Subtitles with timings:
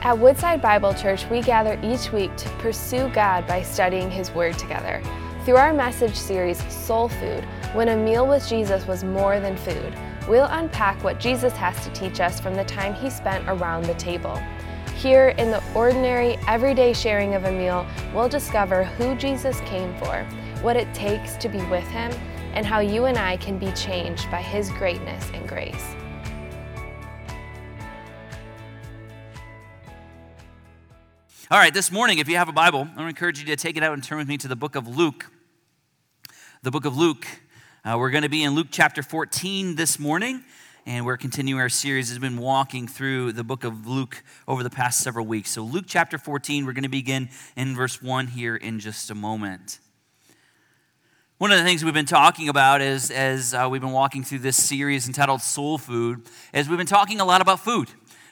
[0.00, 4.56] At Woodside Bible Church, we gather each week to pursue God by studying His Word
[4.56, 5.02] together.
[5.44, 9.92] Through our message series, Soul Food, when a meal with Jesus was more than food,
[10.28, 13.94] we'll unpack what Jesus has to teach us from the time He spent around the
[13.94, 14.40] table.
[14.94, 17.84] Here, in the ordinary, everyday sharing of a meal,
[18.14, 20.24] we'll discover who Jesus came for,
[20.62, 22.12] what it takes to be with Him,
[22.52, 25.96] and how you and I can be changed by His greatness and grace.
[31.50, 33.56] All right, this morning, if you have a Bible, I want to encourage you to
[33.56, 35.30] take it out and turn with me to the book of Luke.
[36.62, 37.26] The book of Luke.
[37.86, 40.44] Uh, we're going to be in Luke chapter 14 this morning,
[40.84, 42.10] and we're continuing our series.
[42.10, 45.48] Has been walking through the book of Luke over the past several weeks.
[45.50, 49.14] So, Luke chapter 14, we're going to begin in verse 1 here in just a
[49.14, 49.78] moment.
[51.38, 54.40] One of the things we've been talking about is, as uh, we've been walking through
[54.40, 57.88] this series entitled Soul Food, is we've been talking a lot about food.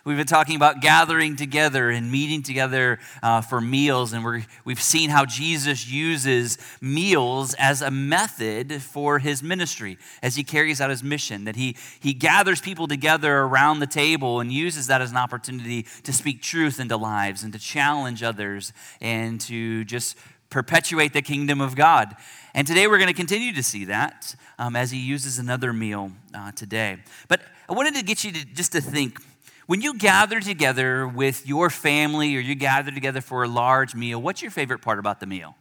[0.07, 4.81] We've been talking about gathering together and meeting together uh, for meals, and we we've
[4.81, 10.91] seen how Jesus uses meals as a method for his ministry as he carries out
[10.91, 11.43] his mission.
[11.43, 15.89] That he, he gathers people together around the table and uses that as an opportunity
[16.05, 20.17] to speak truth into lives and to challenge others and to just
[20.51, 22.15] perpetuate the kingdom of God.
[22.55, 26.13] And today we're going to continue to see that um, as he uses another meal
[26.33, 26.99] uh, today.
[27.27, 29.19] But I wanted to get you to just to think
[29.67, 34.21] when you gather together with your family or you gather together for a large meal,
[34.23, 35.57] what's your favorite part about the meal?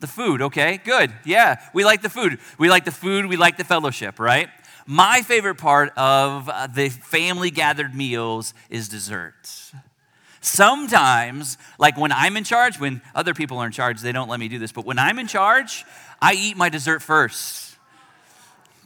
[0.00, 0.80] The food, okay?
[0.82, 1.12] Good.
[1.24, 2.38] Yeah, we like the food.
[2.58, 4.48] We like the food, we like the fellowship, right?
[4.86, 9.72] My favorite part of uh, the family gathered meals is dessert.
[10.40, 14.40] Sometimes, like when I'm in charge, when other people are in charge, they don't let
[14.40, 15.86] me do this, but when I'm in charge,
[16.20, 17.63] I eat my dessert first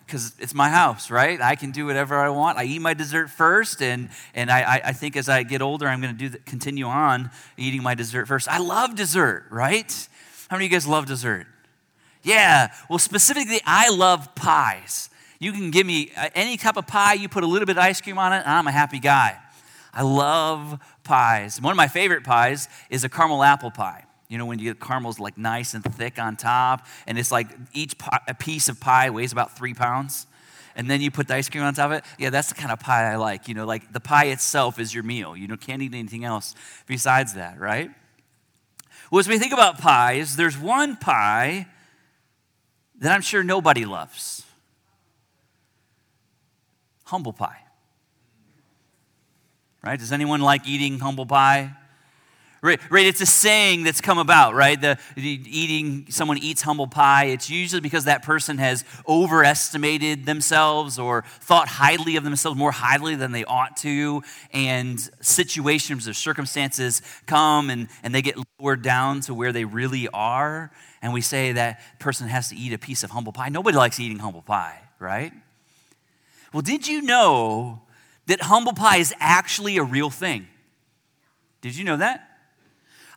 [0.09, 1.39] because it's my house, right?
[1.39, 2.57] I can do whatever I want.
[2.57, 6.01] I eat my dessert first, and, and I, I think as I get older, I'm
[6.01, 8.49] going to do continue on eating my dessert first.
[8.49, 10.09] I love dessert, right?
[10.49, 11.47] How many of you guys love dessert?
[12.23, 15.11] Yeah, well, specifically, I love pies.
[15.39, 17.83] You can give me uh, any cup of pie, you put a little bit of
[17.83, 19.37] ice cream on it, and I'm a happy guy.
[19.93, 21.61] I love pies.
[21.61, 24.05] One of my favorite pies is a caramel apple pie.
[24.29, 27.49] You know, when you get caramels like nice and thick on top, and it's like
[27.73, 30.27] each pie, a piece of pie weighs about three pounds,
[30.77, 32.05] and then you put the ice cream on top of it.
[32.19, 33.49] Yeah, that's the kind of pie I like.
[33.49, 35.37] You know, like the pie itself is your meal.
[35.37, 36.55] You know, can't eat anything else
[36.87, 37.91] besides that, right?
[39.11, 41.67] Well, as we think about pies, there's one pie
[43.01, 44.45] that I'm sure nobody loves
[47.09, 47.63] humble pie.
[49.83, 49.99] Right?
[49.99, 51.75] Does anyone like eating humble pie?
[52.61, 54.81] Right, right, it's a saying that's come about, right?
[54.81, 57.27] The, the, eating, someone eats humble pie.
[57.27, 63.15] It's usually because that person has overestimated themselves or thought highly of themselves, more highly
[63.15, 64.23] than they ought to.
[64.53, 70.09] And situations or circumstances come and, and they get lowered down to where they really
[70.09, 70.73] are.
[71.01, 73.51] And we say that person has to eat a piece of humble pie.
[73.51, 75.33] Nobody likes eating humble pie, right?
[76.53, 77.83] Well, did you know
[78.27, 80.49] that humble pie is actually a real thing?
[81.61, 82.28] Did you know that?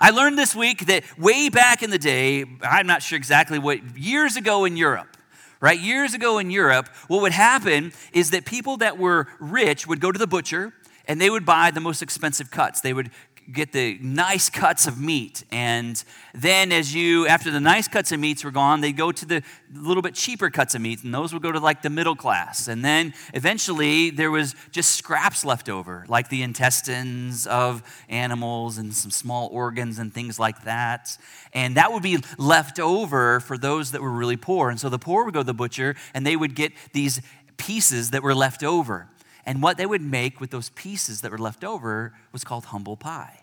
[0.03, 3.95] I learned this week that way back in the day, I'm not sure exactly what,
[3.95, 5.15] years ago in Europe,
[5.59, 5.79] right?
[5.79, 10.11] Years ago in Europe, what would happen is that people that were rich would go
[10.11, 10.73] to the butcher
[11.07, 12.81] and they would buy the most expensive cuts.
[12.81, 13.11] They would
[13.51, 15.43] get the nice cuts of meat.
[15.51, 16.01] And
[16.33, 19.43] then, as you, after the nice cuts of meats were gone, they go to the
[19.73, 22.67] little bit cheaper cuts of meat, and those would go to like the middle class.
[22.67, 28.93] And then eventually, there was just scraps left over, like the intestines of animals and
[28.93, 31.17] some small organs and things like that.
[31.53, 34.69] And that would be left over for those that were really poor.
[34.69, 37.21] And so the poor would go to the butcher, and they would get these
[37.57, 39.07] pieces that were left over.
[39.45, 42.95] And what they would make with those pieces that were left over was called humble
[42.95, 43.40] pie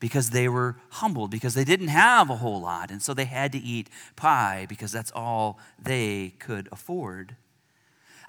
[0.00, 2.90] because they were humbled, because they didn't have a whole lot.
[2.90, 7.36] And so they had to eat pie because that's all they could afford.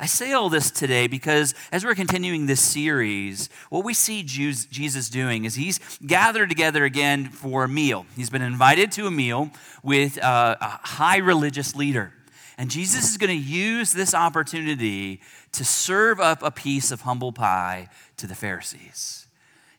[0.02, 5.10] I say all this today because as we're continuing this series, what we see Jesus
[5.10, 8.06] doing is he's gathered together again for a meal.
[8.16, 9.52] He's been invited to a meal
[9.84, 12.14] with a high religious leader.
[12.58, 15.22] And Jesus is going to use this opportunity
[15.52, 19.28] to serve up a piece of humble pie to the Pharisees.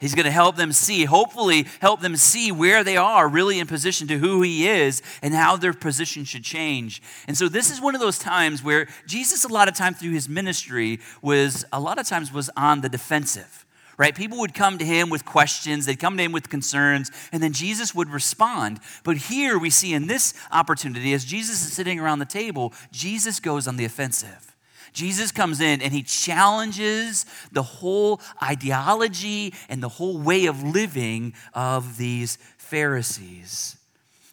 [0.01, 3.67] He's going to help them see, hopefully, help them see where they are really in
[3.67, 7.03] position to who he is and how their position should change.
[7.29, 10.13] And so, this is one of those times where Jesus, a lot of time through
[10.13, 13.67] his ministry, was a lot of times was on the defensive.
[13.99, 14.15] Right?
[14.15, 17.53] People would come to him with questions, they'd come to him with concerns, and then
[17.53, 18.81] Jesus would respond.
[19.05, 23.39] But here we see in this opportunity, as Jesus is sitting around the table, Jesus
[23.39, 24.50] goes on the offensive.
[24.93, 31.35] Jesus comes in and he challenges the whole ideology and the whole way of living
[31.55, 33.77] of these Pharisees.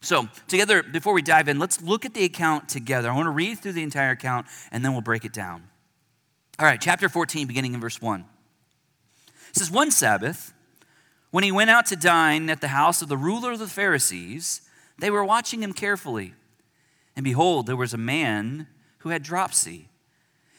[0.01, 3.09] So, together, before we dive in, let's look at the account together.
[3.09, 5.63] I want to read through the entire account and then we'll break it down.
[6.59, 8.25] All right, chapter 14, beginning in verse 1.
[9.49, 10.53] It says, One Sabbath,
[11.31, 14.61] when he went out to dine at the house of the ruler of the Pharisees,
[14.97, 16.33] they were watching him carefully.
[17.15, 18.67] And behold, there was a man
[18.99, 19.89] who had dropsy.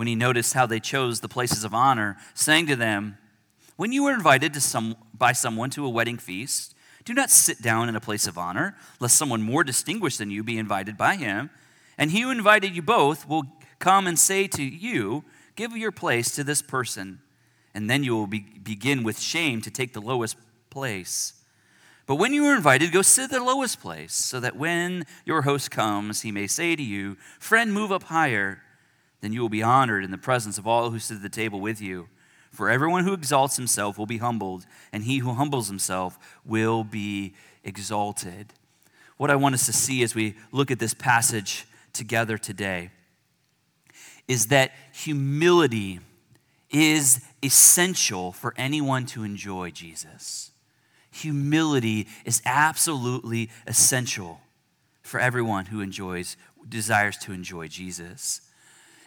[0.00, 3.18] when he noticed how they chose the places of honor, saying to them,
[3.76, 6.74] When you are invited to some, by someone to a wedding feast,
[7.04, 10.42] do not sit down in a place of honor, lest someone more distinguished than you
[10.42, 11.50] be invited by him.
[11.98, 13.42] And he who invited you both will
[13.78, 15.22] come and say to you,
[15.54, 17.20] Give your place to this person.
[17.74, 20.38] And then you will be, begin with shame to take the lowest
[20.70, 21.34] place.
[22.06, 25.42] But when you are invited, go sit at the lowest place, so that when your
[25.42, 28.62] host comes, he may say to you, Friend, move up higher.
[29.20, 31.60] Then you will be honored in the presence of all who sit at the table
[31.60, 32.08] with you.
[32.50, 37.34] For everyone who exalts himself will be humbled, and he who humbles himself will be
[37.62, 38.52] exalted.
[39.16, 42.90] What I want us to see as we look at this passage together today
[44.26, 46.00] is that humility
[46.70, 50.50] is essential for anyone to enjoy Jesus
[51.10, 54.40] humility is absolutely essential
[55.02, 56.36] for everyone who enjoys,
[56.68, 58.40] desires to enjoy Jesus.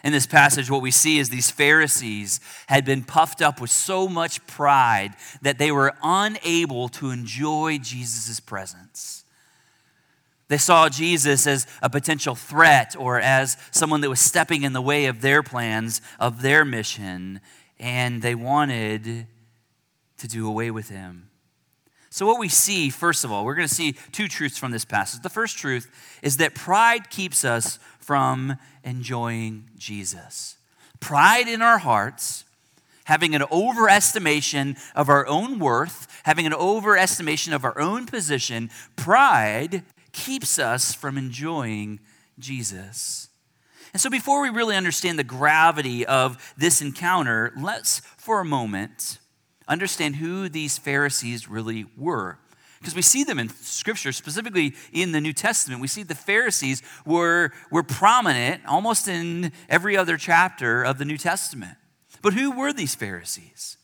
[0.04, 4.06] In this passage, what we see is these Pharisees had been puffed up with so
[4.06, 9.24] much pride that they were unable to enjoy Jesus' presence.
[10.48, 14.82] They saw Jesus as a potential threat or as someone that was stepping in the
[14.82, 17.40] way of their plans, of their mission,
[17.80, 19.26] and they wanted
[20.18, 21.30] to do away with him.
[22.14, 24.84] So, what we see, first of all, we're going to see two truths from this
[24.84, 25.22] passage.
[25.22, 25.90] The first truth
[26.22, 30.56] is that pride keeps us from enjoying Jesus.
[31.00, 32.44] Pride in our hearts,
[33.06, 39.82] having an overestimation of our own worth, having an overestimation of our own position, pride
[40.12, 41.98] keeps us from enjoying
[42.38, 43.28] Jesus.
[43.92, 49.18] And so, before we really understand the gravity of this encounter, let's for a moment
[49.68, 52.38] understand who these Pharisees really were.
[52.80, 55.80] Because we see them in Scripture, specifically in the New Testament.
[55.80, 61.16] We see the Pharisees were, were prominent almost in every other chapter of the New
[61.16, 61.78] Testament.
[62.20, 63.78] But who were these Pharisees?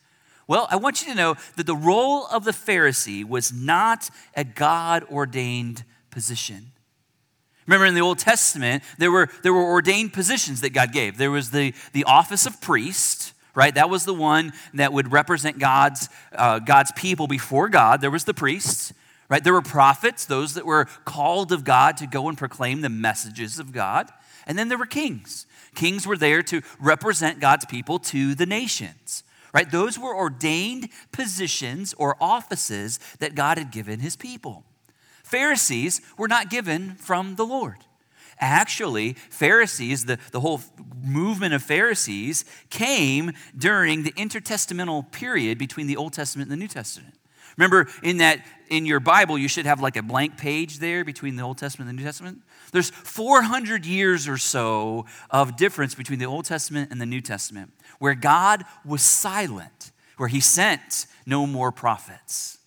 [0.47, 4.45] Well, I want you to know that the role of the Pharisee was not a
[4.45, 6.73] God ordained position.
[7.67, 11.19] Remember in the Old Testament, there were, there were ordained positions that God gave.
[11.19, 13.75] There was the, the office of priest, right?
[13.75, 18.01] That was the one that would represent God's, uh, God's people before God.
[18.01, 18.95] There was the priests,
[19.29, 19.45] right?
[19.45, 23.59] There were prophets, those that were called of God to go and proclaim the messages
[23.59, 24.09] of God.
[24.47, 25.45] And then there were kings.
[25.75, 29.71] Kings were there to represent God's people to the nations, right?
[29.71, 34.65] Those were ordained positions or offices that God had given his people.
[35.23, 37.85] Pharisees were not given from the Lord.
[38.41, 40.61] Actually, Pharisees, the, the whole
[41.03, 46.69] movement of Pharisees, came during the intertestamental period between the Old Testament and the New
[46.69, 47.15] Testament.
[47.57, 51.37] Remember, in that in your Bible, you should have like a blank page there between
[51.37, 52.43] the Old Testament and the New Testament.
[52.73, 57.73] There's 400 years or so of difference between the Old Testament and the New Testament,
[57.99, 62.60] where God was silent, where He sent no more prophets.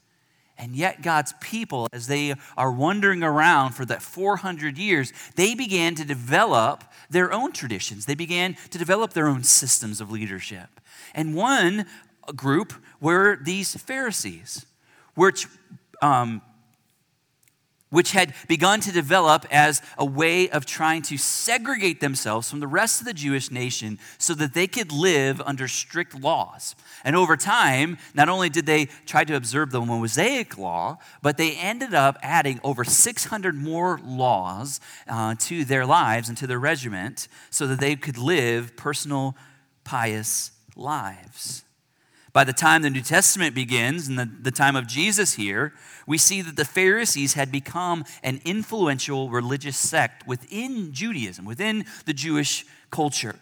[0.57, 5.95] And yet, God's people, as they are wandering around for that 400 years, they began
[5.95, 8.05] to develop their own traditions.
[8.05, 10.79] They began to develop their own systems of leadership.
[11.15, 11.85] And one
[12.35, 14.65] group were these Pharisees,
[15.15, 15.47] which
[16.01, 16.41] um,
[17.93, 22.65] which had begun to develop as a way of trying to segregate themselves from the
[22.65, 26.75] rest of the Jewish nation so that they could live under strict laws.
[27.03, 31.51] And over time, not only did they try to observe the Mosaic law, but they
[31.51, 37.27] ended up adding over 600 more laws uh, to their lives and to their regiment
[37.51, 39.35] so that they could live personal,
[39.83, 41.63] pious lives.
[42.33, 45.71] By the time the New Testament begins, and the, the time of Jesus here,
[46.07, 52.13] we see that the Pharisees had become an influential religious sect within Judaism, within the
[52.13, 53.35] Jewish culture.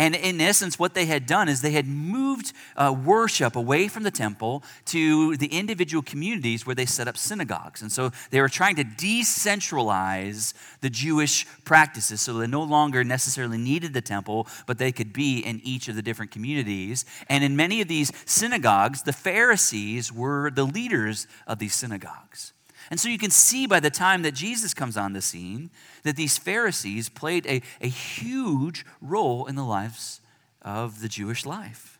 [0.00, 4.02] And in essence, what they had done is they had moved uh, worship away from
[4.02, 7.82] the temple to the individual communities where they set up synagogues.
[7.82, 13.58] And so they were trying to decentralize the Jewish practices so they no longer necessarily
[13.58, 17.04] needed the temple, but they could be in each of the different communities.
[17.28, 22.54] And in many of these synagogues, the Pharisees were the leaders of these synagogues.
[22.90, 25.70] And so you can see by the time that Jesus comes on the scene
[26.02, 30.20] that these Pharisees played a, a huge role in the lives
[30.60, 31.98] of the Jewish life.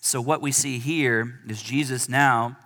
[0.00, 2.56] So, what we see here is Jesus now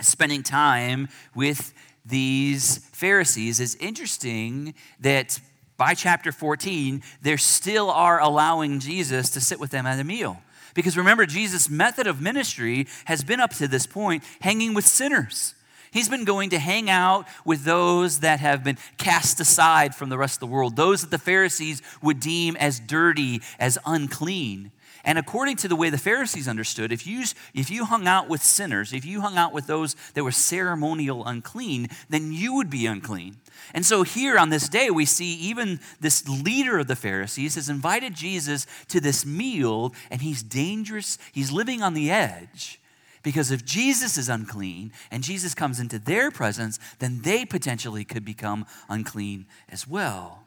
[0.00, 1.74] spending time with
[2.06, 3.60] these Pharisees.
[3.60, 5.40] It's interesting that
[5.76, 10.40] by chapter 14, they still are allowing Jesus to sit with them at a meal.
[10.74, 15.54] Because remember, Jesus' method of ministry has been up to this point hanging with sinners.
[15.90, 20.18] He's been going to hang out with those that have been cast aside from the
[20.18, 24.70] rest of the world, those that the Pharisees would deem as dirty, as unclean.
[25.04, 28.42] And according to the way the Pharisees understood, if you, if you hung out with
[28.42, 32.86] sinners, if you hung out with those that were ceremonial unclean, then you would be
[32.86, 33.36] unclean.
[33.72, 37.68] And so here on this day, we see even this leader of the Pharisees has
[37.68, 41.16] invited Jesus to this meal, and he's dangerous.
[41.32, 42.80] He's living on the edge.
[43.22, 48.24] Because if Jesus is unclean and Jesus comes into their presence, then they potentially could
[48.24, 50.44] become unclean as well.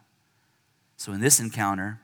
[0.96, 2.00] So in this encounter,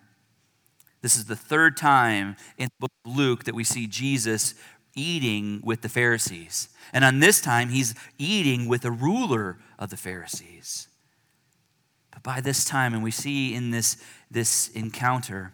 [1.02, 4.54] this is the third time in the book of Luke that we see Jesus
[4.94, 6.68] eating with the Pharisees.
[6.92, 10.88] And on this time, he's eating with a ruler of the Pharisees.
[12.10, 13.96] But by this time, and we see in this,
[14.30, 15.52] this encounter,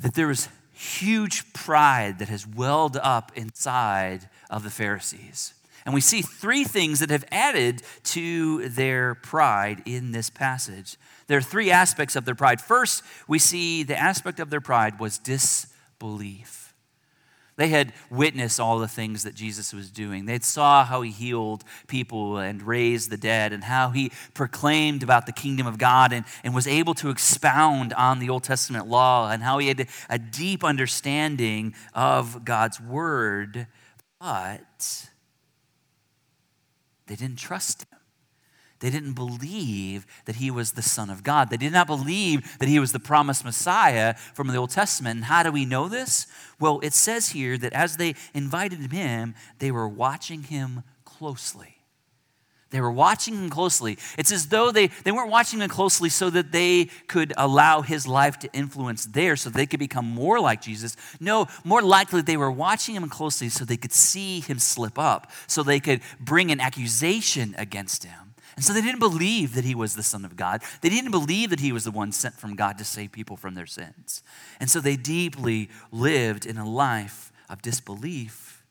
[0.00, 5.54] that there was huge pride that has welled up inside of the Pharisees.
[5.86, 10.96] And we see three things that have added to their pride in this passage.
[11.28, 12.60] There are three aspects of their pride.
[12.60, 16.65] First, we see the aspect of their pride was disbelief.
[17.56, 20.26] They had witnessed all the things that Jesus was doing.
[20.26, 25.24] They saw how he healed people and raised the dead and how he proclaimed about
[25.24, 29.30] the kingdom of God and, and was able to expound on the Old Testament law
[29.30, 33.66] and how he had a deep understanding of God's word.
[34.20, 35.08] But
[37.06, 37.95] they didn't trust him.
[38.80, 41.48] They didn't believe that he was the Son of God.
[41.48, 45.16] They did not believe that he was the promised Messiah from the Old Testament.
[45.16, 46.26] And how do we know this?
[46.60, 51.76] Well, it says here that as they invited him, they were watching him closely.
[52.70, 53.96] They were watching him closely.
[54.18, 58.06] It's as though they, they weren't watching him closely so that they could allow his
[58.06, 60.96] life to influence theirs, so they could become more like Jesus.
[61.20, 65.30] No, more likely they were watching him closely so they could see him slip up,
[65.46, 68.25] so they could bring an accusation against him.
[68.56, 70.62] And so they didn't believe that he was the Son of God.
[70.80, 73.54] They didn't believe that he was the one sent from God to save people from
[73.54, 74.22] their sins.
[74.58, 78.64] And so they deeply lived in a life of disbelief.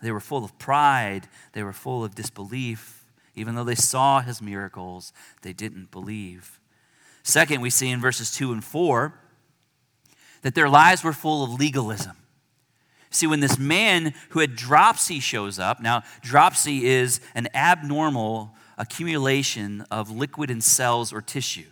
[0.00, 2.94] They were full of pride, they were full of disbelief.
[3.34, 5.12] Even though they saw his miracles,
[5.42, 6.60] they didn't believe.
[7.22, 9.14] Second, we see in verses 2 and 4
[10.42, 12.16] that their lives were full of legalism.
[13.10, 19.84] See, when this man who had dropsy shows up, now, dropsy is an abnormal accumulation
[19.90, 21.66] of liquid in cells or tissue.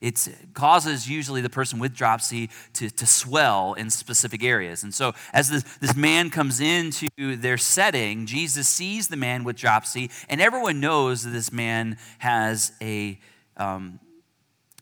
[0.00, 4.82] It causes usually the person with dropsy to, to swell in specific areas.
[4.82, 9.56] And so, as this, this man comes into their setting, Jesus sees the man with
[9.56, 13.20] dropsy, and everyone knows that this man has a,
[13.58, 14.00] um,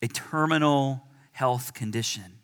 [0.01, 1.03] a terminal
[1.33, 2.38] health condition.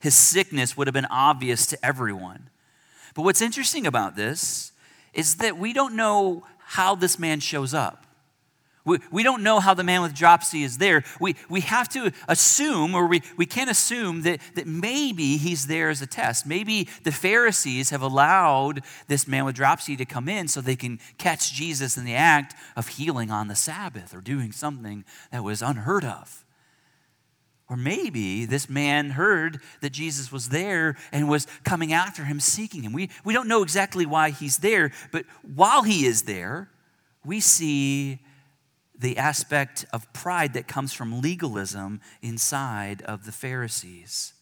[0.00, 2.48] His sickness would have been obvious to everyone.
[3.14, 4.72] But what's interesting about this
[5.12, 8.06] is that we don't know how this man shows up.
[8.84, 11.04] We, we don't know how the man with dropsy is there.
[11.20, 15.90] We, we have to assume, or we, we can assume, that, that maybe he's there
[15.90, 16.46] as a test.
[16.46, 20.98] Maybe the Pharisees have allowed this man with dropsy to come in so they can
[21.18, 25.60] catch Jesus in the act of healing on the Sabbath or doing something that was
[25.60, 26.44] unheard of.
[27.70, 32.82] Or maybe this man heard that Jesus was there and was coming after him, seeking
[32.82, 32.92] him.
[32.92, 35.24] We, we don't know exactly why he's there, but
[35.54, 36.68] while he is there,
[37.24, 38.18] we see
[38.98, 44.34] the aspect of pride that comes from legalism inside of the Pharisees.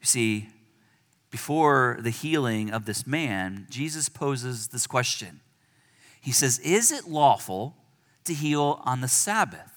[0.00, 0.48] You see,
[1.30, 5.40] before the healing of this man, Jesus poses this question.
[6.20, 7.76] He says, Is it lawful
[8.24, 9.75] to heal on the Sabbath?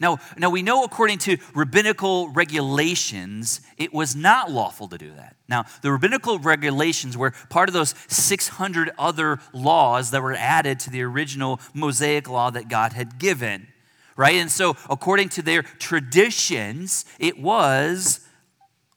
[0.00, 5.36] Now, now we know according to rabbinical regulations, it was not lawful to do that.
[5.48, 10.90] Now, the rabbinical regulations were part of those 600 other laws that were added to
[10.90, 13.68] the original Mosaic law that God had given,
[14.16, 14.36] right?
[14.36, 18.20] And so, according to their traditions, it was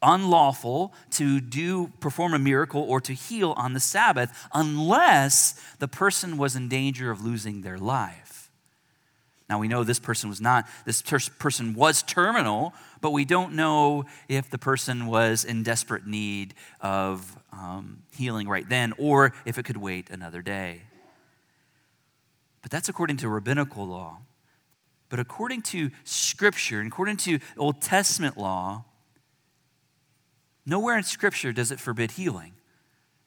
[0.02, 6.38] unlawful to do perform a miracle or to heal on the Sabbath unless the person
[6.38, 8.27] was in danger of losing their life.
[9.50, 14.06] Now we know this person was not this person was terminal, but we don't know
[14.28, 19.64] if the person was in desperate need of um, healing right then or if it
[19.64, 20.82] could wait another day.
[22.62, 24.18] But that's according to rabbinical law.
[25.10, 28.84] But according to Scripture, according to Old Testament law,
[30.68, 32.52] Nowhere in Scripture does it forbid healing.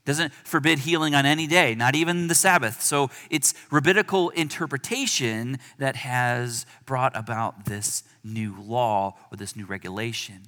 [0.05, 2.81] Doesn't forbid healing on any day, not even the Sabbath.
[2.81, 10.43] So it's rabbinical interpretation that has brought about this new law or this new regulation.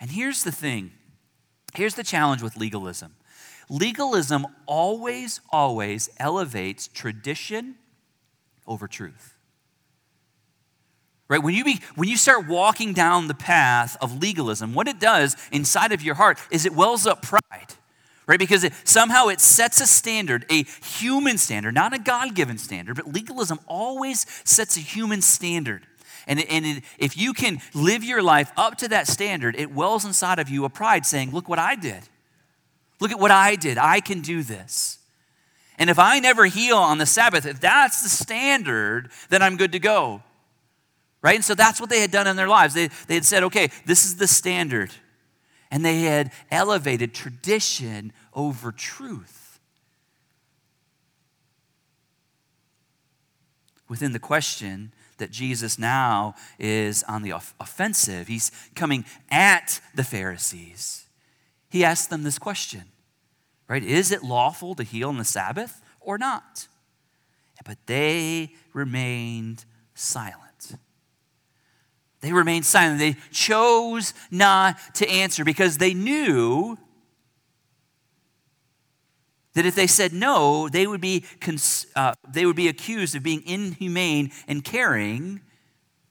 [0.00, 0.92] And here's the thing
[1.74, 3.16] here's the challenge with legalism
[3.68, 7.74] legalism always, always elevates tradition
[8.66, 9.36] over truth.
[11.28, 11.42] Right?
[11.42, 15.36] When you, be, when you start walking down the path of legalism, what it does
[15.50, 17.74] inside of your heart is it wells up pride.
[18.26, 18.38] Right?
[18.38, 22.96] Because it, somehow it sets a standard, a human standard, not a God given standard,
[22.96, 25.86] but legalism always sets a human standard.
[26.26, 30.04] And, and it, if you can live your life up to that standard, it wells
[30.04, 32.02] inside of you a pride saying, Look what I did.
[33.00, 33.78] Look at what I did.
[33.78, 34.98] I can do this.
[35.78, 39.72] And if I never heal on the Sabbath, if that's the standard, then I'm good
[39.72, 40.22] to go
[41.26, 41.34] right?
[41.34, 42.72] And so that's what they had done in their lives.
[42.72, 44.92] They, they had said, okay, this is the standard.
[45.70, 49.58] And they had elevated tradition over truth.
[53.88, 61.06] Within the question that Jesus now is on the offensive, he's coming at the Pharisees.
[61.70, 62.84] He asked them this question,
[63.68, 63.82] right?
[63.82, 66.68] Is it lawful to heal on the Sabbath or not?
[67.64, 70.45] But they remained silent.
[72.20, 72.98] They remained silent.
[72.98, 76.78] They chose not to answer because they knew
[79.54, 81.24] that if they said no, they would be,
[81.94, 85.40] uh, they would be accused of being inhumane and caring,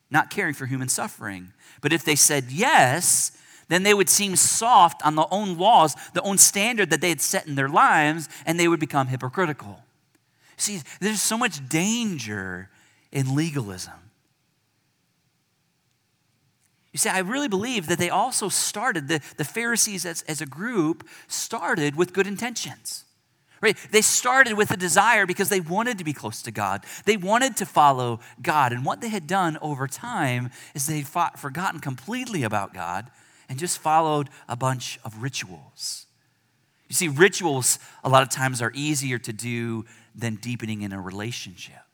[0.10, 1.54] not caring for human suffering.
[1.82, 3.32] But if they said yes,
[3.68, 7.22] then they would seem soft on the own laws, the own standard that they had
[7.22, 9.84] set in their lives, and they would become hypocritical.
[10.58, 12.70] See, there's so much danger
[13.12, 14.05] in legalism.
[16.96, 20.46] You see, I really believe that they also started, the, the Pharisees as, as a
[20.46, 23.04] group started with good intentions.
[23.60, 23.76] Right?
[23.92, 26.86] They started with a desire because they wanted to be close to God.
[27.04, 28.72] They wanted to follow God.
[28.72, 33.12] And what they had done over time is they fought, forgotten completely about God
[33.50, 36.06] and just followed a bunch of rituals.
[36.88, 39.84] You see, rituals a lot of times are easier to do
[40.16, 41.85] than deepening in a relationship.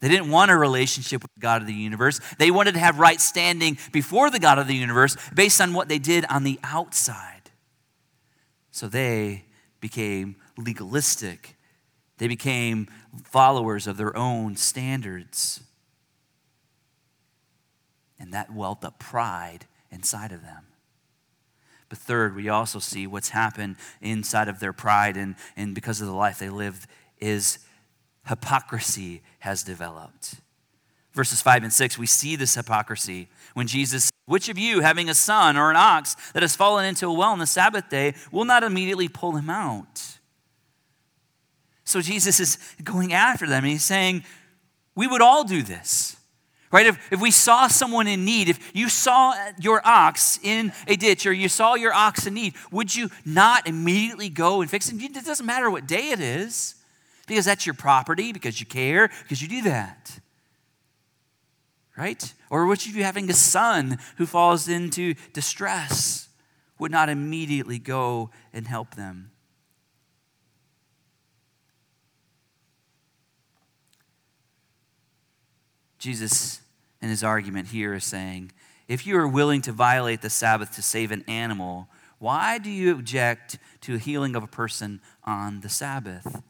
[0.00, 2.20] They didn't want a relationship with the God of the universe.
[2.38, 5.88] They wanted to have right standing before the God of the universe based on what
[5.88, 7.50] they did on the outside.
[8.70, 9.44] So they
[9.80, 11.56] became legalistic.
[12.18, 12.86] They became
[13.24, 15.60] followers of their own standards.
[18.20, 20.66] And that welled up pride inside of them.
[21.88, 26.06] But third, we also see what's happened inside of their pride and, and because of
[26.06, 26.86] the life they lived
[27.18, 27.58] is
[28.28, 30.36] hypocrisy has developed.
[31.12, 35.14] Verses 5 and 6, we see this hypocrisy when Jesus, which of you, having a
[35.14, 38.44] son or an ox that has fallen into a well on the Sabbath day, will
[38.44, 40.18] not immediately pull him out?
[41.84, 44.22] So Jesus is going after them and he's saying,
[44.94, 46.16] We would all do this.
[46.70, 46.86] Right?
[46.86, 51.24] If, if we saw someone in need, if you saw your ox in a ditch
[51.24, 55.02] or you saw your ox in need, would you not immediately go and fix it?
[55.02, 56.74] It doesn't matter what day it is
[57.28, 60.18] because that's your property, because you care, because you do that.
[61.96, 62.32] Right?
[62.50, 66.28] Or which of you having a son who falls into distress
[66.78, 69.30] would not immediately go and help them?
[75.98, 76.60] Jesus,
[77.02, 78.52] in his argument here, is saying
[78.86, 81.88] if you are willing to violate the Sabbath to save an animal,
[82.18, 86.42] why do you object to a healing of a person on the Sabbath?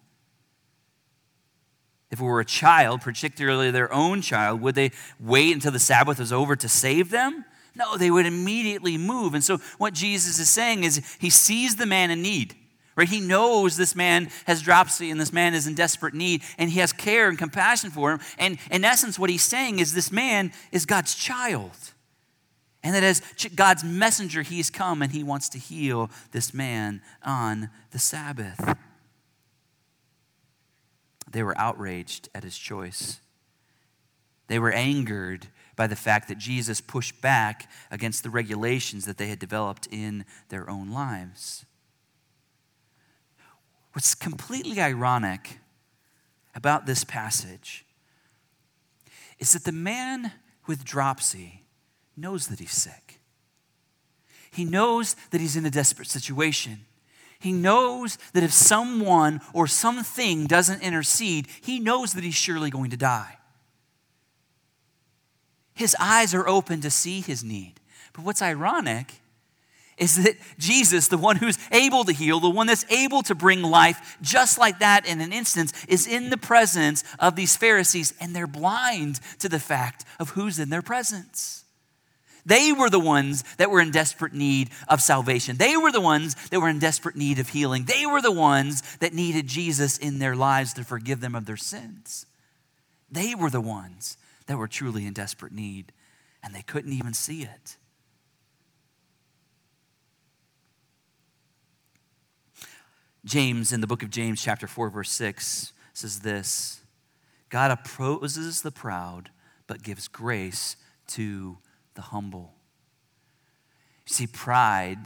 [2.10, 6.18] If it were a child, particularly their own child, would they wait until the Sabbath
[6.18, 7.44] was over to save them?
[7.74, 9.34] No, they would immediately move.
[9.34, 12.56] And so, what Jesus is saying is, he sees the man in need,
[12.98, 13.08] Right?
[13.08, 16.80] He knows this man has dropsy and this man is in desperate need, and he
[16.80, 18.20] has care and compassion for him.
[18.38, 21.70] And in essence, what he's saying is this man is God's child.
[22.82, 23.22] And that as
[23.54, 28.76] God's messenger, he has come and he wants to heal this man on the Sabbath.
[31.32, 33.20] They were outraged at his choice.
[34.46, 39.28] They were angered by the fact that Jesus pushed back against the regulations that they
[39.28, 41.64] had developed in their own lives.
[43.92, 45.58] What's completely ironic
[46.54, 47.84] about this passage
[49.38, 50.32] is that the man
[50.66, 51.64] with dropsy
[52.16, 53.20] knows that he's sick.
[54.50, 56.86] He knows that he's in a desperate situation.
[57.38, 62.90] He knows that if someone or something doesn't intercede, he knows that he's surely going
[62.90, 63.36] to die.
[65.74, 67.74] His eyes are open to see his need.
[68.12, 69.20] But what's ironic
[69.96, 73.62] is that Jesus, the one who's able to heal, the one that's able to bring
[73.62, 78.34] life just like that in an instance, is in the presence of these Pharisees, and
[78.34, 81.64] they're blind to the fact of who's in their presence.
[82.48, 85.58] They were the ones that were in desperate need of salvation.
[85.58, 87.84] They were the ones that were in desperate need of healing.
[87.84, 91.58] They were the ones that needed Jesus in their lives to forgive them of their
[91.58, 92.24] sins.
[93.10, 95.92] They were the ones that were truly in desperate need,
[96.42, 97.76] and they couldn't even see it.
[103.26, 106.80] James, in the book of James, chapter 4, verse 6, says this
[107.50, 109.28] God opposes the proud,
[109.66, 110.76] but gives grace
[111.08, 111.58] to
[111.98, 112.54] the humble.
[114.06, 114.98] You see, pride,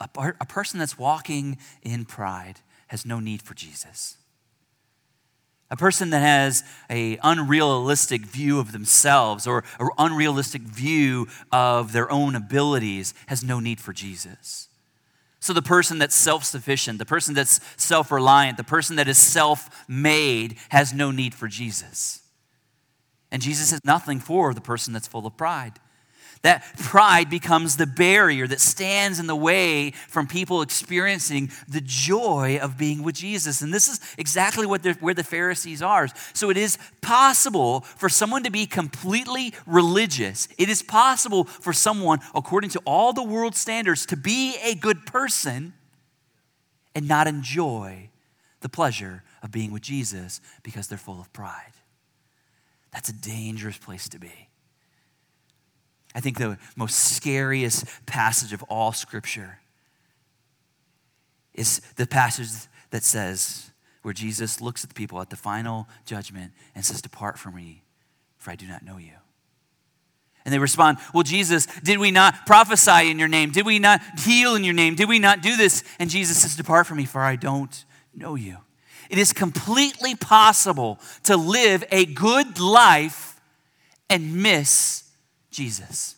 [0.00, 2.58] a, person that's walking in pride
[2.88, 4.16] has no need for Jesus.
[5.70, 12.10] A person that has a unrealistic view of themselves or an unrealistic view of their
[12.10, 14.68] own abilities has no need for Jesus.
[15.38, 19.18] So, the person that's self sufficient, the person that's self reliant, the person that is
[19.18, 22.20] self made has no need for Jesus.
[23.30, 25.78] And Jesus has nothing for the person that's full of pride.
[26.42, 32.58] That pride becomes the barrier that stands in the way from people experiencing the joy
[32.62, 33.62] of being with Jesus.
[33.62, 36.08] And this is exactly what where the Pharisees are.
[36.34, 40.48] So it is possible for someone to be completely religious.
[40.58, 45.06] It is possible for someone, according to all the world standards, to be a good
[45.06, 45.72] person
[46.94, 48.08] and not enjoy
[48.60, 51.72] the pleasure of being with Jesus because they're full of pride.
[52.92, 54.45] That's a dangerous place to be.
[56.16, 59.58] I think the most scariest passage of all Scripture
[61.52, 62.48] is the passage
[62.90, 67.38] that says, where Jesus looks at the people at the final judgment and says, Depart
[67.38, 67.82] from me,
[68.38, 69.12] for I do not know you.
[70.46, 73.50] And they respond, Well, Jesus, did we not prophesy in your name?
[73.50, 74.94] Did we not heal in your name?
[74.94, 75.84] Did we not do this?
[75.98, 78.56] And Jesus says, Depart from me, for I don't know you.
[79.10, 83.38] It is completely possible to live a good life
[84.08, 85.05] and miss
[85.56, 86.16] Jesus.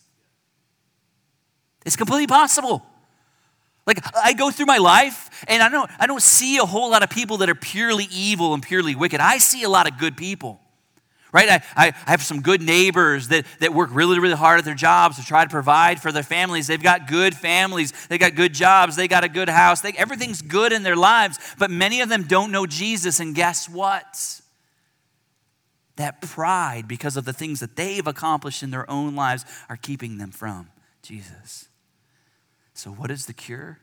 [1.87, 2.85] It's completely possible.
[3.87, 7.05] Like I go through my life and I don't I don't see a whole lot
[7.05, 9.21] of people that are purely evil and purely wicked.
[9.21, 10.61] I see a lot of good people.
[11.31, 11.63] Right?
[11.77, 15.19] I, I, have some good neighbors that, that work really, really hard at their jobs
[15.19, 16.69] to try to provide for their families.
[16.69, 17.93] They've got good families.
[18.09, 18.97] They got good jobs.
[18.97, 19.83] They got a good house.
[19.83, 21.39] They, everything's good in their lives.
[21.59, 23.21] But many of them don't know Jesus.
[23.21, 24.41] And guess what?
[25.99, 30.19] That pride, because of the things that they've accomplished in their own lives, are keeping
[30.19, 30.71] them from
[31.03, 31.69] Jesus.
[32.73, 33.81] So, what is the cure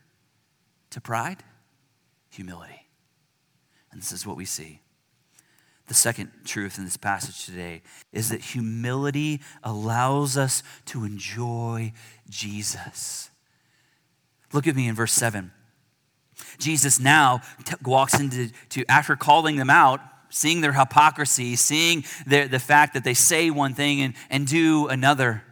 [0.90, 1.44] to pride?
[2.30, 2.86] Humility.
[3.92, 4.80] And this is what we see.
[5.86, 11.92] The second truth in this passage today is that humility allows us to enjoy
[12.28, 13.30] Jesus.
[14.52, 15.52] Look at me in verse 7.
[16.58, 20.00] Jesus now t- walks into, to, after calling them out,
[20.30, 24.88] seeing their hypocrisy, seeing their, the fact that they say one thing and, and do
[24.88, 25.42] another,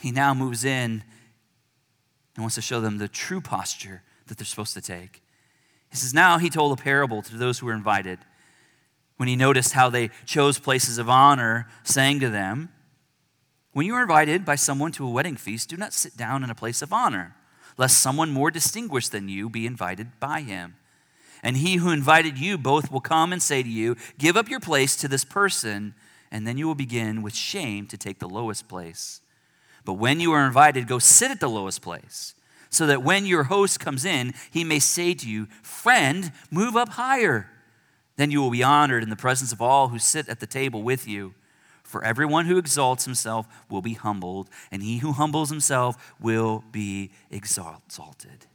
[0.00, 1.02] he now moves in
[2.34, 5.22] and wants to show them the true posture that they're supposed to take.
[5.90, 8.18] He says, Now he told a parable to those who were invited.
[9.16, 12.70] When he noticed how they chose places of honor, saying to them,
[13.72, 16.50] When you are invited by someone to a wedding feast, do not sit down in
[16.50, 17.36] a place of honor,
[17.78, 20.76] lest someone more distinguished than you be invited by him.
[21.44, 24.60] And he who invited you both will come and say to you, Give up your
[24.60, 25.94] place to this person,
[26.32, 29.20] and then you will begin with shame to take the lowest place.
[29.84, 32.34] But when you are invited, go sit at the lowest place,
[32.70, 36.88] so that when your host comes in, he may say to you, Friend, move up
[36.88, 37.50] higher.
[38.16, 40.82] Then you will be honored in the presence of all who sit at the table
[40.82, 41.34] with you.
[41.82, 47.10] For everyone who exalts himself will be humbled, and he who humbles himself will be
[47.30, 48.46] exalted.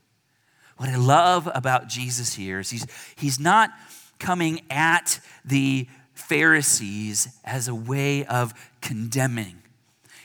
[0.80, 2.86] What I love about Jesus here is he's,
[3.18, 3.70] he's not
[4.18, 9.62] coming at the Pharisees as a way of condemning.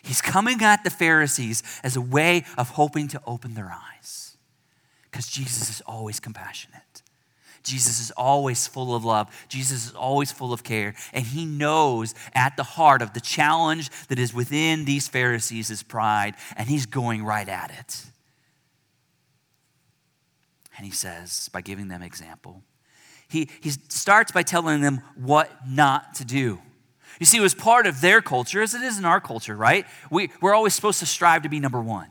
[0.01, 4.37] He's coming at the Pharisees as a way of hoping to open their eyes.
[5.11, 7.03] Because Jesus is always compassionate.
[7.65, 9.35] Jesus is always full of love.
[9.49, 10.95] Jesus is always full of care.
[11.13, 15.83] And he knows at the heart of the challenge that is within these Pharisees is
[15.83, 18.14] pride, and he's going right at it.
[20.77, 22.63] And he says, by giving them example,
[23.29, 26.61] he, he starts by telling them what not to do.
[27.21, 29.87] You see, it was part of their culture, as it is in our culture, right?
[30.11, 32.09] We, we're always supposed to strive to be number one,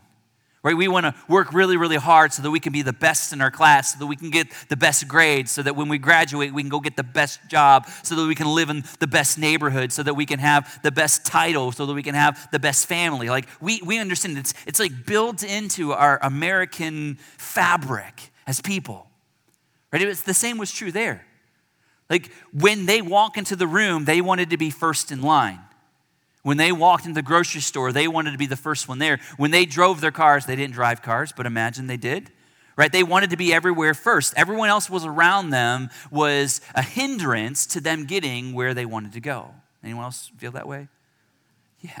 [0.62, 0.74] right?
[0.74, 3.42] We want to work really, really hard so that we can be the best in
[3.42, 6.54] our class, so that we can get the best grades, so that when we graduate,
[6.54, 9.38] we can go get the best job, so that we can live in the best
[9.38, 12.58] neighborhood, so that we can have the best title, so that we can have the
[12.58, 13.28] best family.
[13.28, 19.06] Like, we, we understand it's, it's like built into our American fabric as people,
[19.92, 20.02] right?
[20.02, 21.26] It's the same was true there.
[22.10, 25.60] Like when they walk into the room, they wanted to be first in line.
[26.42, 29.18] When they walked into the grocery store, they wanted to be the first one there.
[29.38, 32.30] When they drove their cars, they didn't drive cars, but imagine they did.
[32.76, 32.92] Right?
[32.92, 34.34] They wanted to be everywhere first.
[34.36, 39.20] Everyone else was around them was a hindrance to them getting where they wanted to
[39.20, 39.54] go.
[39.82, 40.88] Anyone else feel that way?
[41.80, 42.00] Yeah.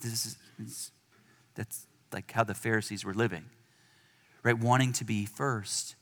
[0.00, 0.92] This is,
[1.56, 3.46] that's like how the Pharisees were living.
[4.42, 4.58] Right?
[4.58, 5.96] Wanting to be first.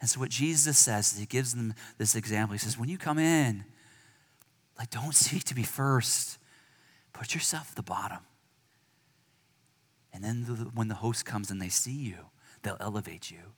[0.00, 2.52] And so, what Jesus says, is he gives them this example.
[2.52, 3.64] He says, when you come in,
[4.78, 6.38] like, don't seek to be first,
[7.12, 8.20] put yourself at the bottom.
[10.12, 12.16] And then the, when the host comes and they see you,
[12.62, 13.52] they'll elevate you.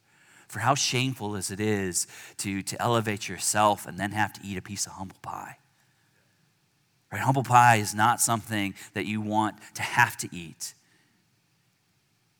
[0.48, 2.06] For how shameful is it is
[2.38, 5.56] to, to elevate yourself and then have to eat a piece of humble pie.
[7.10, 7.22] Right?
[7.22, 10.74] Humble pie is not something that you want to have to eat.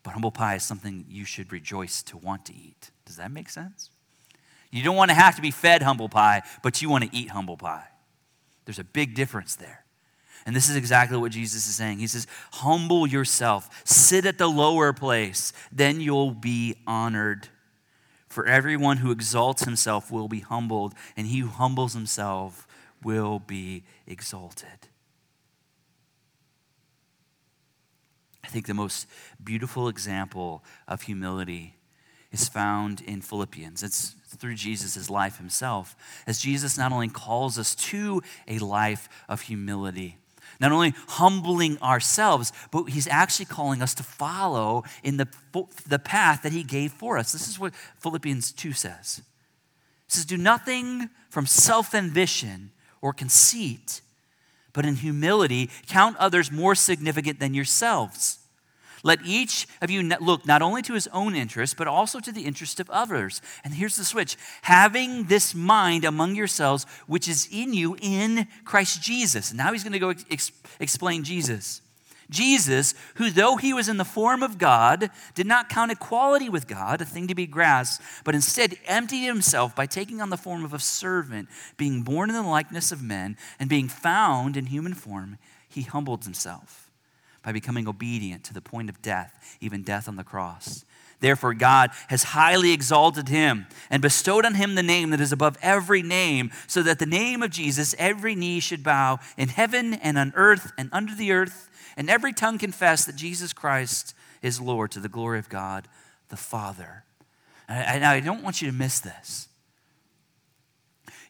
[0.03, 2.91] But humble pie is something you should rejoice to want to eat.
[3.07, 3.91] Does that make sense?
[4.71, 7.31] You don't want to have to be fed humble pie, but you want to eat
[7.31, 7.87] humble pie.
[8.65, 9.85] There's a big difference there.
[10.45, 11.99] And this is exactly what Jesus is saying.
[11.99, 17.49] He says, Humble yourself, sit at the lower place, then you'll be honored.
[18.29, 22.67] For everyone who exalts himself will be humbled, and he who humbles himself
[23.05, 24.89] will be exalted.
[28.53, 29.09] Think the most
[29.43, 31.75] beautiful example of humility
[32.33, 33.83] is found in Philippians.
[33.83, 35.95] It's through Jesus' life himself,
[36.27, 40.19] as Jesus not only calls us to a life of humility,
[40.59, 45.29] not only humbling ourselves, but he's actually calling us to follow in the,
[45.87, 47.33] the path that he gave for us.
[47.33, 49.23] This is what Philippians 2 says.
[50.07, 54.01] It says, Do nothing from self ambition or conceit,
[54.73, 58.39] but in humility count others more significant than yourselves.
[59.03, 62.45] Let each of you look not only to his own interest, but also to the
[62.45, 63.43] interest of others.
[63.65, 69.03] And here's the switch having this mind among yourselves, which is in you in Christ
[69.03, 69.53] Jesus.
[69.53, 71.81] Now he's going to go ex- explain Jesus.
[72.31, 76.69] Jesus, who though he was in the form of God, did not count equality with
[76.69, 80.65] God a thing to be grasped, but instead emptied himself by taking on the form
[80.65, 84.95] of a servant, being born in the likeness of men, and being found in human
[84.95, 85.37] form,
[85.69, 86.82] he humbled himself
[87.43, 90.85] by becoming obedient to the point of death, even death on the cross.
[91.21, 95.57] Therefore, God has highly exalted him and bestowed on him the name that is above
[95.63, 100.19] every name, so that the name of Jesus every knee should bow in heaven and
[100.19, 104.91] on earth and under the earth, and every tongue confess that Jesus Christ is Lord
[104.93, 105.87] to the glory of God
[106.29, 107.05] the Father.
[107.69, 109.47] And I, I don't want you to miss this.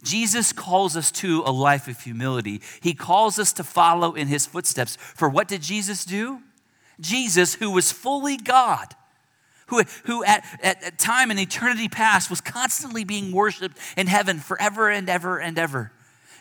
[0.03, 2.61] Jesus calls us to a life of humility.
[2.81, 4.97] He calls us to follow in his footsteps.
[4.97, 6.41] For what did Jesus do?
[7.01, 8.95] Jesus, who was fully God,
[9.67, 14.39] who, who at, at, at time and eternity past was constantly being worshiped in heaven
[14.39, 15.93] forever and ever and ever,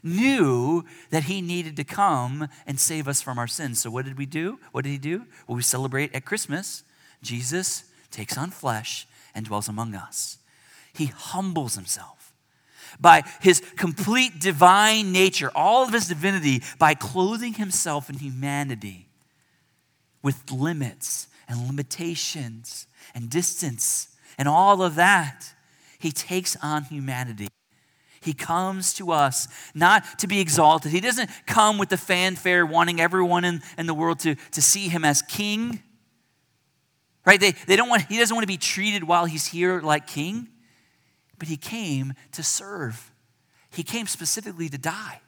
[0.03, 3.79] knew that he needed to come and save us from our sins.
[3.79, 4.59] So, what did we do?
[4.71, 5.25] What did he do?
[5.47, 6.83] Well, we celebrate at Christmas.
[7.21, 10.37] Jesus takes on flesh and dwells among us.
[10.93, 12.20] He humbles himself
[12.99, 19.07] by his complete divine nature, all of his divinity, by clothing himself in humanity
[20.21, 25.53] with limits and limitations and distance and all of that.
[25.99, 27.47] He takes on humanity.
[28.21, 30.91] He comes to us not to be exalted.
[30.91, 34.87] He doesn't come with the fanfare wanting everyone in, in the world to, to see
[34.87, 35.81] him as king.
[37.25, 37.39] Right?
[37.39, 40.47] They, they don't want, he doesn't want to be treated while he's here like king
[41.41, 43.11] but he came to serve.
[43.71, 45.21] He came specifically to die.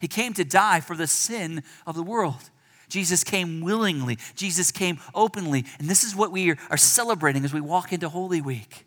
[0.00, 2.48] He came to die for the sin of the world.
[2.88, 5.66] Jesus came willingly, Jesus came openly.
[5.78, 8.86] And this is what we are celebrating as we walk into Holy Week.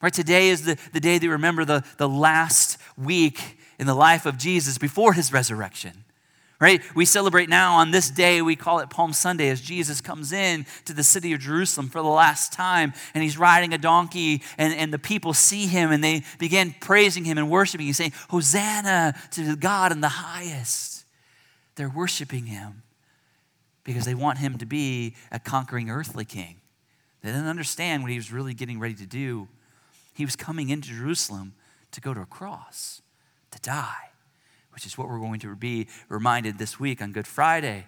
[0.00, 0.10] Right?
[0.10, 4.24] Today is the, the day that we remember the, the last week in the life
[4.24, 6.03] of Jesus before his resurrection.
[6.64, 6.80] Right?
[6.94, 10.64] We celebrate now on this day, we call it Palm Sunday, as Jesus comes in
[10.86, 14.72] to the city of Jerusalem for the last time, and he's riding a donkey, and,
[14.72, 17.84] and the people see him and they begin praising him and worshiping.
[17.84, 21.04] He's saying, Hosanna to God in the highest.
[21.74, 22.82] They're worshiping him
[23.84, 26.62] because they want him to be a conquering earthly king.
[27.20, 29.48] They didn't understand what he was really getting ready to do.
[30.14, 31.52] He was coming into Jerusalem
[31.90, 33.02] to go to a cross,
[33.50, 34.13] to die,
[34.74, 37.86] which is what we're going to be reminded this week on Good Friday.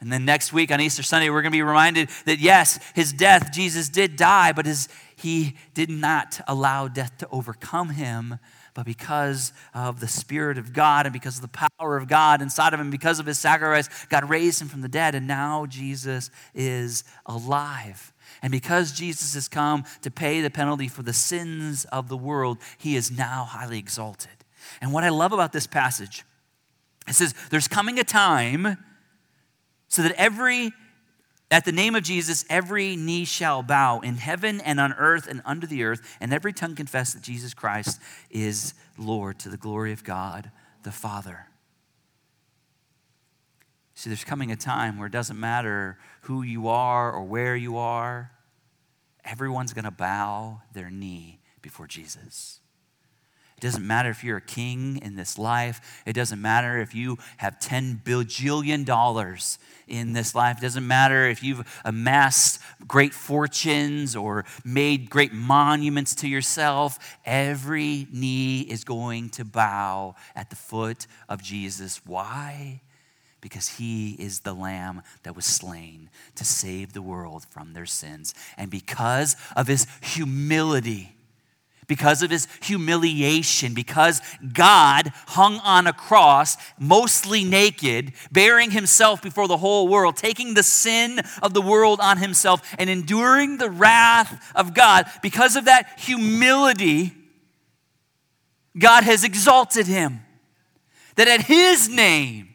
[0.00, 3.12] And then next week on Easter Sunday, we're going to be reminded that yes, his
[3.12, 8.38] death, Jesus did die, but his, he did not allow death to overcome him.
[8.72, 12.72] But because of the Spirit of God and because of the power of God inside
[12.72, 16.30] of him, because of his sacrifice, God raised him from the dead, and now Jesus
[16.54, 18.14] is alive.
[18.42, 22.58] And because Jesus has come to pay the penalty for the sins of the world,
[22.78, 24.30] he is now highly exalted.
[24.80, 26.24] And what I love about this passage,
[27.08, 28.76] it says, There's coming a time
[29.88, 30.72] so that every
[31.52, 35.42] at the name of Jesus, every knee shall bow in heaven and on earth and
[35.44, 39.92] under the earth, and every tongue confess that Jesus Christ is Lord to the glory
[39.92, 40.52] of God
[40.82, 41.46] the Father.
[43.94, 47.76] See, there's coming a time where it doesn't matter who you are or where you
[47.76, 48.30] are,
[49.24, 52.60] everyone's going to bow their knee before Jesus.
[53.60, 56.02] It doesn't matter if you're a king in this life.
[56.06, 60.56] It doesn't matter if you have 10 bajillion dollars in this life.
[60.56, 67.18] It doesn't matter if you've amassed great fortunes or made great monuments to yourself.
[67.26, 72.00] Every knee is going to bow at the foot of Jesus.
[72.06, 72.80] Why?
[73.42, 78.34] because he is the lamb that was slain to save the world from their sins.
[78.58, 81.14] And because of his humility,
[81.90, 84.22] because of his humiliation, because
[84.52, 90.62] God hung on a cross, mostly naked, baring himself before the whole world, taking the
[90.62, 95.06] sin of the world on himself, and enduring the wrath of God.
[95.20, 97.12] Because of that humility,
[98.78, 100.20] God has exalted him.
[101.16, 102.54] That at his name,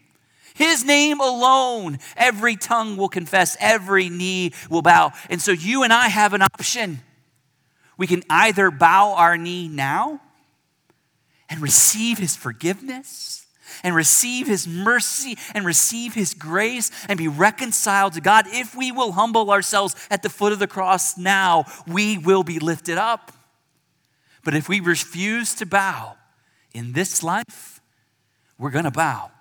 [0.53, 5.11] his name alone, every tongue will confess, every knee will bow.
[5.29, 7.01] And so you and I have an option.
[7.97, 10.21] We can either bow our knee now
[11.49, 13.45] and receive his forgiveness
[13.83, 18.45] and receive his mercy and receive his grace and be reconciled to God.
[18.47, 22.59] If we will humble ourselves at the foot of the cross now, we will be
[22.59, 23.31] lifted up.
[24.43, 26.15] But if we refuse to bow
[26.73, 27.81] in this life,
[28.57, 29.31] we're going to bow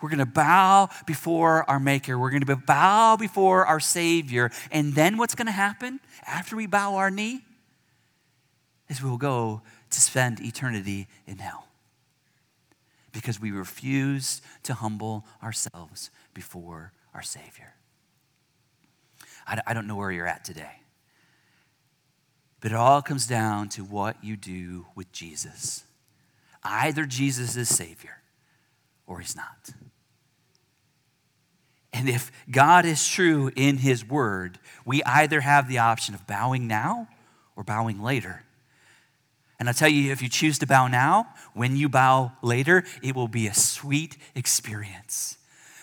[0.00, 2.18] we're going to bow before our Maker.
[2.18, 4.50] We're going to bow before our Savior.
[4.70, 7.42] And then what's going to happen after we bow our knee?
[8.88, 11.66] Is we'll go to spend eternity in hell.
[13.12, 17.74] Because we refuse to humble ourselves before our Savior.
[19.66, 20.82] I don't know where you're at today.
[22.60, 25.84] But it all comes down to what you do with Jesus.
[26.62, 28.18] Either Jesus is Savior
[29.08, 29.70] or He's not.
[31.92, 36.68] And if God is true in His word, we either have the option of bowing
[36.68, 37.08] now
[37.56, 38.44] or bowing later.
[39.58, 43.16] And I tell you, if you choose to bow now, when you bow later, it
[43.16, 45.37] will be a sweet experience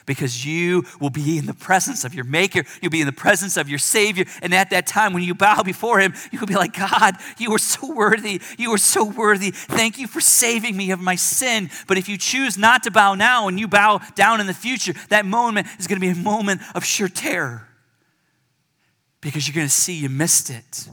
[0.06, 2.64] because you will be in the presence of your Maker.
[2.82, 4.26] You'll be in the presence of your Savior.
[4.42, 7.54] And at that time, when you bow before Him, you will be like, God, you
[7.54, 8.42] are so worthy.
[8.58, 9.52] You are so worthy.
[9.52, 11.70] Thank you for saving me of my sin.
[11.88, 14.94] But if you choose not to bow now and you bow down in the future,
[15.10, 17.68] that moment is going to be a moment of sheer terror
[19.22, 20.88] because you're going to see you missed it.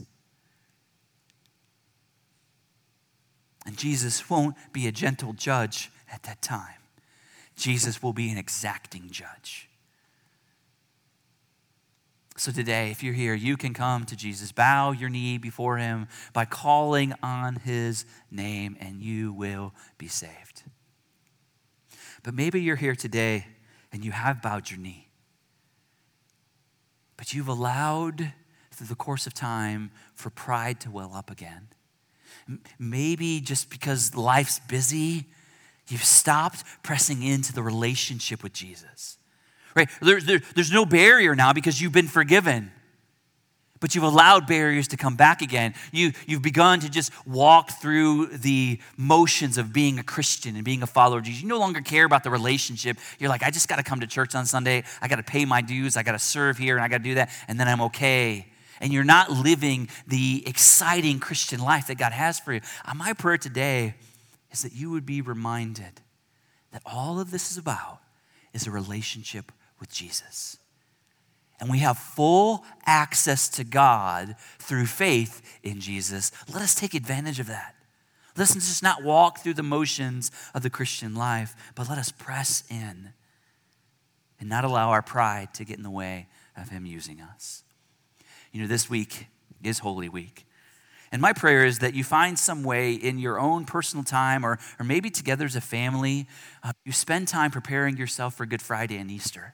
[3.65, 6.82] And Jesus won't be a gentle judge at that time.
[7.55, 9.69] Jesus will be an exacting judge.
[12.35, 16.07] So today, if you're here, you can come to Jesus, bow your knee before him
[16.33, 20.63] by calling on his name, and you will be saved.
[22.23, 23.45] But maybe you're here today
[23.91, 25.09] and you have bowed your knee,
[27.17, 28.33] but you've allowed
[28.71, 31.67] through the course of time for pride to well up again.
[32.79, 35.25] Maybe just because life's busy,
[35.89, 39.17] You've stopped pressing into the relationship with Jesus.
[39.75, 39.89] Right?
[40.01, 42.71] There, there, there's no barrier now because you've been forgiven.
[43.79, 45.73] But you've allowed barriers to come back again.
[45.91, 50.83] You, you've begun to just walk through the motions of being a Christian and being
[50.83, 51.41] a follower of Jesus.
[51.41, 52.97] You no longer care about the relationship.
[53.19, 54.85] You're like, I just got to come to church on Sunday.
[55.01, 55.97] I got to pay my dues.
[55.97, 57.29] I got to serve here and I got to do that.
[57.49, 58.47] And then I'm okay.
[58.79, 63.13] and you're not living the exciting Christian life that God has for you, uh, my
[63.13, 63.95] prayer today
[64.53, 66.01] is that you would be reminded
[66.71, 67.99] that all of this is about
[68.53, 70.57] is a relationship with Jesus.
[71.59, 76.31] And we have full access to God through faith in Jesus.
[76.51, 77.75] Let us take advantage of that.
[78.35, 82.11] Let us just not walk through the motions of the Christian life, but let us
[82.11, 83.13] press in
[84.39, 86.27] and not allow our pride to get in the way
[86.57, 87.63] of Him using us.
[88.51, 89.27] You know, this week
[89.63, 90.45] is Holy Week.
[91.13, 94.57] And my prayer is that you find some way in your own personal time or,
[94.79, 96.25] or maybe together as a family,
[96.63, 99.53] uh, you spend time preparing yourself for Good Friday and Easter.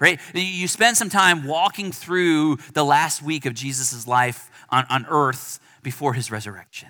[0.00, 0.18] Right?
[0.32, 5.60] You spend some time walking through the last week of Jesus' life on, on earth
[5.82, 6.88] before his resurrection.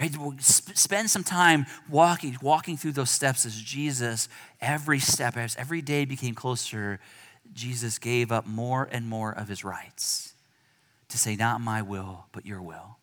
[0.00, 0.12] Right?
[0.40, 4.28] Spend some time walking, walking through those steps as Jesus,
[4.60, 6.98] every step, as every day became closer,
[7.52, 10.34] Jesus gave up more and more of his rights
[11.08, 12.98] to say, Not my will, but your will.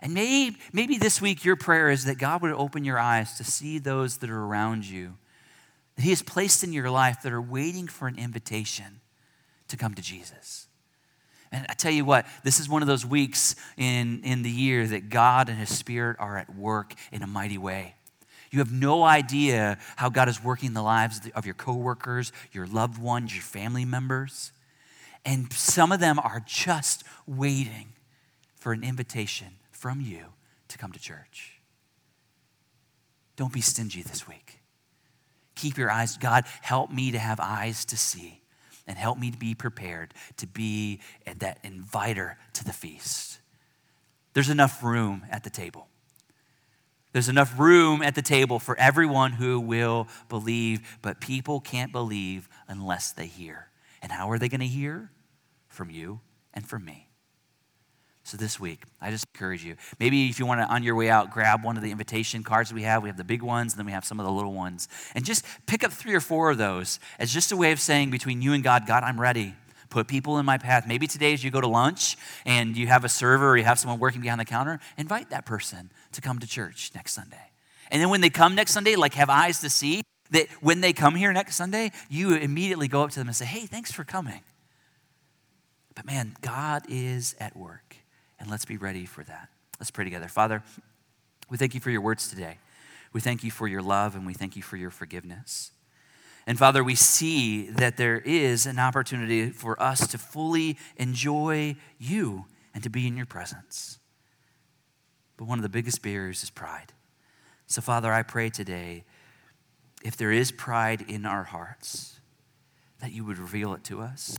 [0.00, 3.44] And maybe, maybe this week your prayer is that God would open your eyes to
[3.44, 5.16] see those that are around you,
[5.96, 9.00] that He has placed in your life that are waiting for an invitation
[9.68, 10.66] to come to Jesus.
[11.52, 14.86] And I tell you what, this is one of those weeks in, in the year
[14.86, 17.94] that God and His Spirit are at work in a mighty way.
[18.50, 22.98] You have no idea how God is working the lives of your coworkers, your loved
[22.98, 24.52] ones, your family members.
[25.24, 27.92] And some of them are just waiting
[28.56, 30.26] for an invitation from you
[30.68, 31.60] to come to church.
[33.36, 34.60] Don't be stingy this week.
[35.54, 36.16] Keep your eyes.
[36.16, 38.42] God, help me to have eyes to see
[38.86, 41.00] and help me to be prepared to be
[41.38, 43.38] that inviter to the feast.
[44.34, 45.88] There's enough room at the table.
[47.12, 52.48] There's enough room at the table for everyone who will believe, but people can't believe
[52.66, 53.68] unless they hear.
[54.02, 55.10] And how are they going to hear?
[55.68, 56.20] From you
[56.52, 57.08] and from me.
[58.24, 59.76] So this week, I just encourage you.
[59.98, 62.72] Maybe if you want to, on your way out, grab one of the invitation cards
[62.72, 63.02] we have.
[63.02, 64.88] We have the big ones, and then we have some of the little ones.
[65.14, 68.10] And just pick up three or four of those as just a way of saying
[68.10, 69.54] between you and God, God, I'm ready.
[69.90, 70.86] Put people in my path.
[70.86, 73.78] Maybe today, as you go to lunch and you have a server or you have
[73.78, 77.50] someone working behind the counter, invite that person to come to church next Sunday.
[77.90, 80.92] And then when they come next Sunday, like have eyes to see that when they
[80.92, 84.04] come here next Sunday, you immediately go up to them and say, Hey, thanks for
[84.04, 84.40] coming.
[85.94, 87.96] But man, God is at work,
[88.40, 89.48] and let's be ready for that.
[89.78, 90.28] Let's pray together.
[90.28, 90.62] Father,
[91.50, 92.58] we thank you for your words today.
[93.12, 95.72] We thank you for your love, and we thank you for your forgiveness.
[96.46, 102.46] And Father, we see that there is an opportunity for us to fully enjoy you
[102.74, 103.98] and to be in your presence.
[105.36, 106.92] But one of the biggest barriers is pride.
[107.66, 109.04] So, Father, I pray today
[110.04, 112.20] if there is pride in our hearts,
[113.00, 114.38] that you would reveal it to us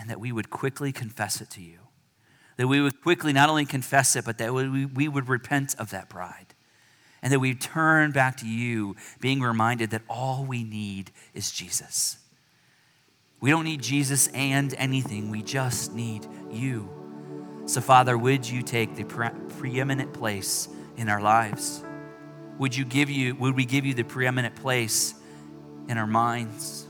[0.00, 1.78] and that we would quickly confess it to you.
[2.56, 5.90] That we would quickly not only confess it, but that we, we would repent of
[5.90, 6.54] that pride.
[7.22, 12.16] And that we turn back to you, being reminded that all we need is Jesus.
[13.40, 16.88] We don't need Jesus and anything, we just need you.
[17.66, 21.84] So, Father, would you take the pre- preeminent place in our lives?
[22.60, 25.14] Would you give you, would we give you the preeminent place
[25.88, 26.86] in our minds?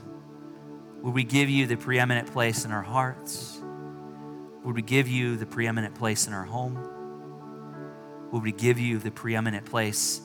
[1.01, 3.57] Would we give you the preeminent place in our hearts?
[4.65, 6.77] Would we give you the preeminent place in our home?
[8.33, 10.19] Would we give you the preeminent place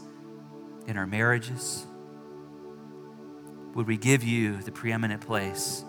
[0.88, 1.86] in our marriages?
[3.76, 5.84] Would we give you the preeminent place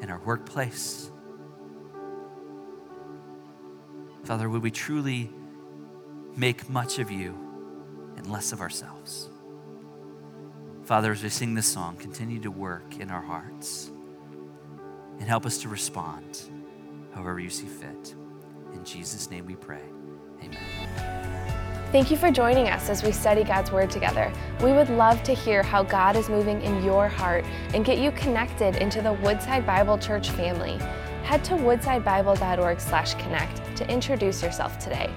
[0.00, 1.10] in our workplace?
[4.22, 5.32] Father, would we truly
[6.36, 7.49] make much of you
[8.20, 9.30] and less of ourselves?
[10.84, 13.90] Father, as we sing this song, continue to work in our hearts
[15.18, 16.42] and help us to respond
[17.14, 18.14] however you see fit.
[18.74, 19.80] In Jesus' name we pray.
[20.42, 20.58] Amen.
[21.92, 24.32] Thank you for joining us as we study God's Word together.
[24.62, 27.44] We would love to hear how God is moving in your heart
[27.74, 30.78] and get you connected into the Woodside Bible Church family.
[31.24, 35.10] Head to woodsidebible.org/connect to introduce yourself today.